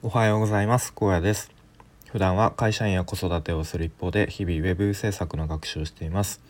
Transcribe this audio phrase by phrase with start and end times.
[0.00, 0.92] おはようございます。
[0.92, 1.50] 高野です。
[2.06, 6.40] 普段は会社員や子育てをする一方で日々ウェブ制作の学習をしています。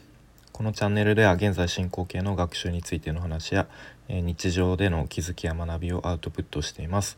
[0.53, 3.66] このチャンネルでは現在進行形の学習についての話や、
[4.06, 7.16] え日常での気づきや学びをアウトプットしています。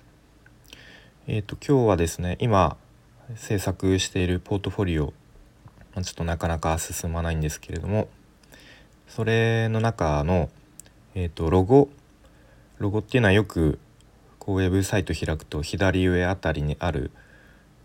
[1.27, 2.77] えっ、ー、と今日はですね今
[3.35, 5.13] 制作しているポートフォリオ
[5.97, 8.09] ちょっとなかなか進まないんですけれども
[9.09, 10.49] それの中の
[11.17, 11.89] えっ、ー、とロゴ
[12.79, 13.81] ロゴっていうのはよく
[14.41, 17.13] こうウェブサイト開くと左上あたりにある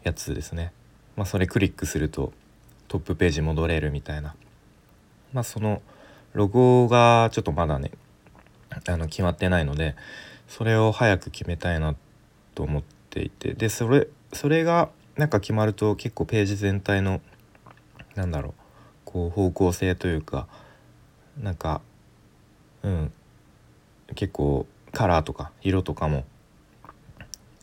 [0.04, 0.72] やつですね、
[1.16, 2.34] まあ、それクリックすると
[2.88, 4.36] トップページ戻れるみたいな、
[5.34, 5.82] まあ、その
[6.34, 7.92] ロゴがちょっとまだね
[8.88, 9.96] あの決まってないので
[10.48, 11.96] それを早く決めたいな
[12.56, 13.54] と思っていて。
[13.54, 17.22] でそれそれがなんか決まると結構ページ全体の
[18.16, 18.54] なんだろう
[19.06, 20.48] こう方向性というか
[21.42, 21.82] なんか
[22.84, 23.14] うん
[24.14, 26.26] 結構カラーとか色とかも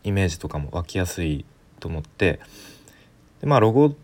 [0.05, 1.45] イメージとかも湧きやすい
[1.80, 2.41] と思って
[3.41, 3.95] でまあロゴっ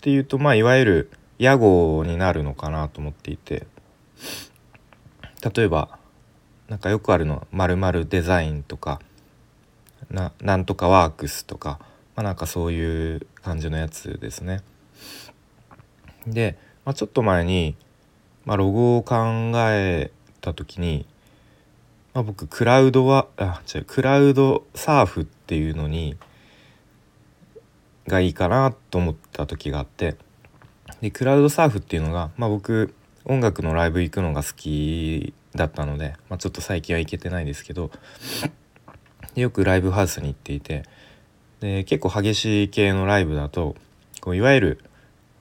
[0.00, 3.66] ていうとまあいわゆる屋号になるのかなと思っていて
[5.54, 5.98] 例えば
[6.68, 9.00] なんかよくあるの「まるデザイン」とか
[10.10, 11.78] な「なんとかワークス」とか、
[12.14, 14.62] まあ、なんかそういう感じのやつですね。
[16.26, 17.76] で、まあ、ちょっと前に、
[18.44, 21.06] まあ、ロゴを考えた時に
[22.16, 26.16] まあ、僕クラウドはあ違うクラウドサーフっていうのに
[28.06, 30.16] がいいかなと思った時があって
[31.02, 32.94] でクラウドサーフっていうのが、まあ、僕
[33.26, 37.90] 音楽のライブ行くのが好きだったので、まあ、ちょっと最近は行けてないですけど
[39.34, 40.84] よくライブハウスに行っていて
[41.60, 43.76] で結構激しい系のライブだと
[44.22, 44.84] こういわゆる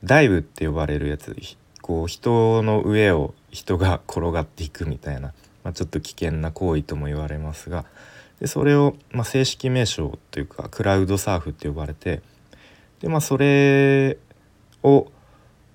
[0.04, 1.38] ダイブって呼ばれるやつ
[1.82, 5.34] こう人の上を人が転がっていくみたいな
[5.66, 7.86] まあ、ちょっと危険な行為とも言われますが
[8.40, 12.22] でそれを、まあ、正式名称というかクラウドサーフって呼ばれて
[13.02, 14.20] で、まあ、それ
[14.84, 15.08] を、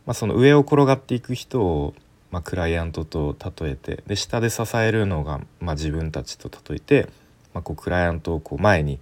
[0.06, 1.94] まあ、その上を転がっていく人を、
[2.30, 7.08] まあ、クライアントと例えてで下で支えるのが、まあ、自分たちと例えて、
[7.52, 9.00] まあ、こうクライアントをこう前に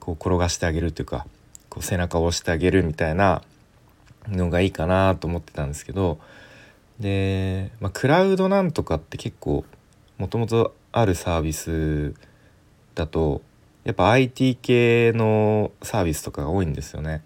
[0.00, 1.26] こう転がしてあげるというか
[1.68, 3.42] こう背中を押してあげるみたいな
[4.28, 6.18] のがいいかなと思ってたんですけど
[7.00, 9.64] で、まあ、クラウドなんとかって結構
[10.18, 12.14] もともとあるサービス
[12.94, 13.42] だと
[13.84, 17.22] やっぱ IT 系のサービスとかが多いんですよね。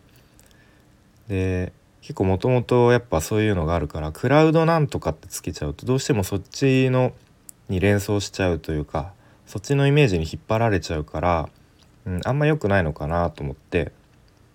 [1.29, 7.13] で結構もともとやっぱそういうのがあるからクラウドなんとかってつけちゃうとどうしてもそっちの
[7.69, 9.13] に連想しちゃうというか
[9.47, 11.49] そっちのイメージに引っ張られちゃうから、
[12.07, 13.93] うん、あんま良くないのかなと思って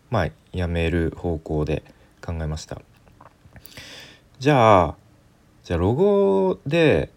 [0.09, 1.83] まあやめる方向で
[2.25, 2.81] 考えました。
[4.39, 4.95] じゃあ
[5.63, 7.09] じゃあロゴで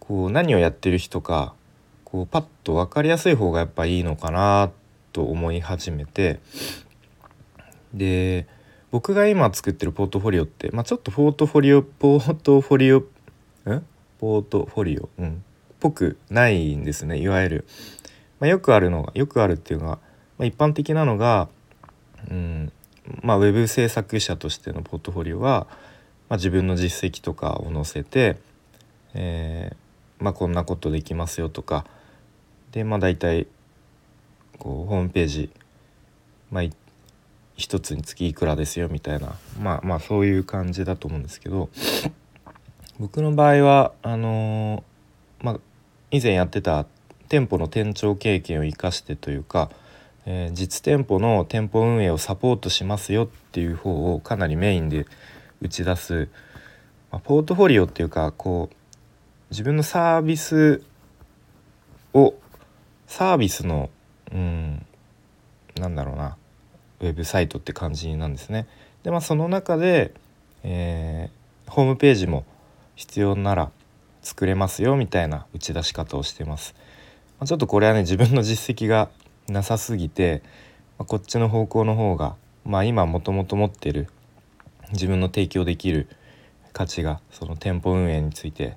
[0.00, 1.54] こう何をやってる人か
[2.04, 4.70] こうパッと分かりやすい方がやっぱいいのかな
[5.12, 6.40] と思い始めて
[7.94, 8.46] で
[8.90, 13.06] 僕が今作ってるポートフォリオって、まあ、ちょっとポートフォリオポートフォリオん
[14.18, 15.08] ポートフォリオ？
[15.18, 15.44] うん。
[15.80, 17.66] ぽくないんですねいわゆる、
[18.40, 19.98] まあ、よくあるのがよくあるっていうのが、
[20.38, 21.48] まあ、一般的なのが
[22.30, 22.72] うん
[23.22, 25.66] まあウェブ制作者としてのポートフォリオは
[26.28, 28.36] まあ、自分の実績とかを載せて、
[29.14, 31.84] えー、まあ、こんなことできますよとか
[32.72, 33.46] でまあ大体
[34.58, 35.50] こうホームページ、
[36.50, 36.64] まあ、
[37.56, 41.70] 一つにつきいくらですよみたいなまあまあそういう感じだと思うんですけど
[42.98, 45.60] 僕の場合はあのー、まあ、
[46.10, 46.86] 以前やってた
[47.28, 49.70] 店舗の店長経験を生かしてというか、
[50.26, 55.06] えー、実店舗の店舗運営をサポートしますよっていう方をかなりメインで
[55.60, 56.28] 打ち出す、
[57.10, 58.76] まあ、ポートフォリオっていうかこう
[59.50, 60.82] 自分のサービス
[62.14, 62.34] を
[63.06, 63.90] サービスの
[64.32, 64.86] うん
[65.78, 66.36] なんだろうな
[67.00, 68.66] ウェブサイトって感じなんですね。
[69.02, 70.12] でまあその中で、
[70.64, 72.44] えー、ホームページも
[72.96, 73.70] 必要なら
[74.22, 76.74] 作れますよみたいな打ち出し方をしてます。
[77.38, 79.08] まあ、ちょっとこれはね自分の実績が
[79.48, 80.42] なさすぎて、
[80.98, 82.34] まあ、こっちの方向の方が
[82.64, 84.08] まあ今もともと持ってる
[84.92, 86.08] 自分の提供できる
[86.72, 88.76] 価値がその店舗運営について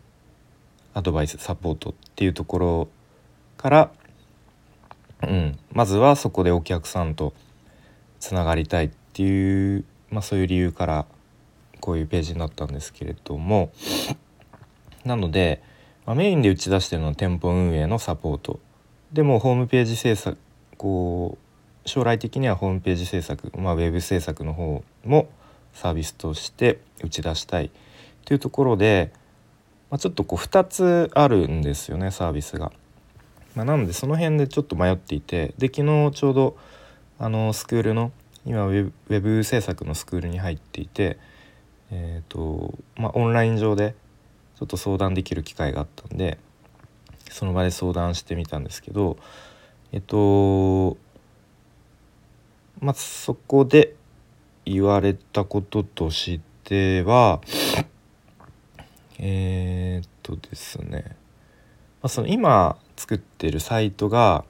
[0.94, 2.90] アドバイスサポートっていうところ
[3.58, 3.92] から、
[5.24, 7.34] うん、まずはそこでお客さんと
[8.20, 11.06] つながりたいっていう、まあ、そういう理由から
[11.80, 13.72] こういうページになったんですけれども
[15.06, 15.64] なので、
[16.06, 18.60] まあ、メインで打ち出してるのは店舗運営のサポート。
[19.12, 20.38] でもホームページ制作
[20.78, 21.38] こ
[21.86, 25.30] う将来的にはホームページ制作、まあ、ウェブ制作の方も
[25.74, 27.72] サービスとして打ち出したい
[28.26, 29.12] というところで、
[29.90, 32.72] まあ、ちょっとこう2つあるんですよねサービスが。
[33.56, 36.58] まあ、なのでその辺でちょっと迷っていてで昨日ちょうど
[37.20, 38.12] あのスクールの
[38.46, 41.20] 今ウェブ制作のスクールに入っていて、
[41.92, 43.94] えーとまあ、オンライン上で
[44.58, 46.38] ちょっと相談できる機会があったんで
[47.30, 49.18] その場で相談してみたんですけど
[49.92, 50.98] えっと
[52.80, 53.96] まあそこで
[54.66, 57.42] 言われたこととしては
[59.24, 61.04] えー、っとですね、
[62.02, 64.44] まあ、その今作ってるサイトが、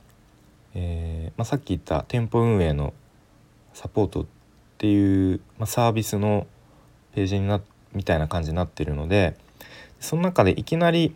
[0.74, 2.94] えーまあ、さっき言った店舗運営の
[3.74, 4.26] サポートっ
[4.78, 6.48] ていう、まあ、サービスの
[7.14, 7.62] ページにな
[7.94, 9.36] みたいな感じになってるので
[10.00, 11.14] その中でいきなり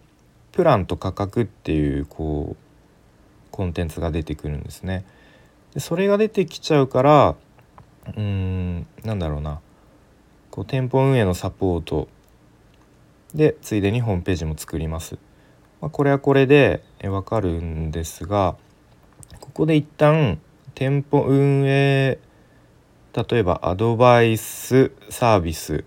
[0.52, 2.56] プランと価格っていうこう
[3.52, 5.06] コンテンツが出てくるんですね。
[5.74, 7.36] でそれが出てきちゃうから
[8.16, 9.62] うんなんだろうな。
[10.52, 12.08] こう店舗運営のサポート。
[13.34, 15.18] でついでにホームページも作ります。
[15.82, 18.56] まあ、これはこれでわかるんですが
[19.40, 20.40] ここで一旦
[20.74, 22.18] 店舗運営
[23.14, 25.84] 例えばアドバイスサービス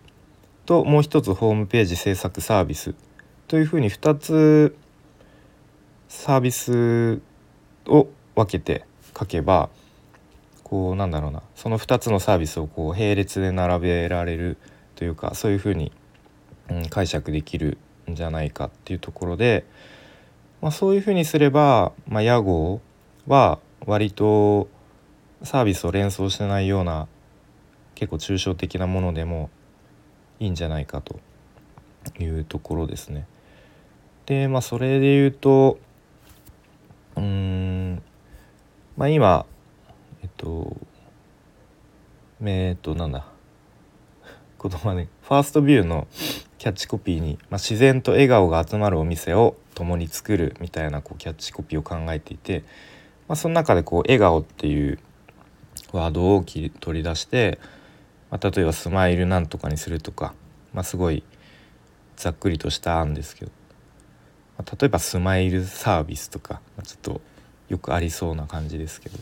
[0.67, 2.95] ともう一つホームページ制作サービス。
[3.49, 4.77] というふうに2つ
[6.09, 7.21] サービス
[7.87, 8.85] を分けて
[9.19, 9.71] 書けば
[10.69, 14.59] こうなんだろうなその2つのサービスをこう並列で並べられる
[14.97, 15.93] というかそういうふうに、
[16.71, 17.79] うん、解釈できる
[18.11, 19.65] んじゃないかっていうところで、
[20.61, 22.81] まあ、そういうふうにすれば、まあ、屋号
[23.27, 24.69] は割と
[25.43, 27.09] サービスを連想してないような
[27.95, 29.51] 結構抽象的なものでも
[30.41, 31.21] いいんじゃないかと
[32.19, 33.27] いうところですね。
[34.27, 35.79] でまあそれで言うと
[37.17, 38.03] うん
[38.97, 39.47] まあ今
[40.39, 40.75] と
[42.43, 43.27] えっとなんだ。
[44.63, 45.09] 言葉ね。
[45.23, 46.09] ファーストビューの
[46.57, 52.65] キャッチコピーに、まあ、自然と笑顔が集まるお店を共に作るみたいなこうキャッチコピーを考えていて、
[53.29, 54.99] まあ、その中でこう笑顔っていう
[55.93, 57.61] ワードを取り出して
[58.31, 60.35] まあ、例えばスマイルなんとかにするとか、
[60.75, 61.23] まあ、すごい
[62.17, 63.51] ざっくりとした案ですけど、
[64.59, 67.21] まあ、例えばスマイルサービスとか、まあ、ちょっと
[67.69, 69.19] よくありそうな感じですけど、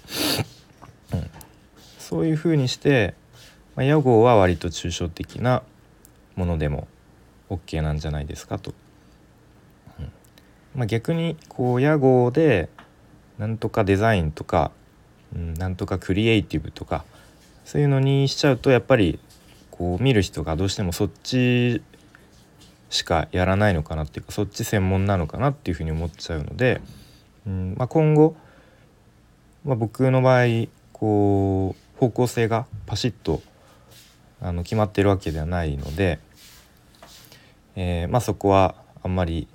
[2.06, 3.14] そういうふうにして、
[3.75, 5.64] まあ、屋号は割と抽象的な
[6.37, 6.87] ものでも
[7.50, 8.75] OK なんじゃないですかと。
[9.99, 10.12] うん
[10.76, 12.69] まあ、逆にこう屋号で
[13.38, 14.70] なんとかデザインとか、
[15.35, 17.05] うん、なんとかクリエイティブとか
[17.64, 19.19] そういうのにしちゃうとやっぱり
[19.73, 21.82] こう見る人がどうしてもそっち
[22.88, 26.81] しかやらないのかなっていうかそっち専門なのかなっていうふうに思っちゃうので、
[27.49, 28.37] うんまあ、今後、
[29.64, 33.43] まあ、僕の場合こう方向性がパシッと
[34.40, 36.19] あの決まってるわけではないので、
[37.75, 39.48] えー、まあ、そこはあんまり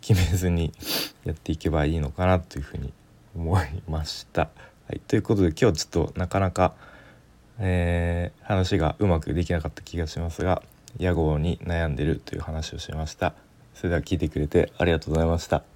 [0.00, 0.72] 決めずに
[1.24, 2.92] やっていけばいいのかなというふうに
[3.36, 4.42] 思いました。
[4.88, 6.74] はい、ということで今日ちょっとなかなか
[7.58, 10.62] えー、話がうまくできなかった気がしますが
[10.98, 13.34] 屋号に悩んでるという話をしました。
[13.74, 15.71] それでは聞いてくれてありがとうございました。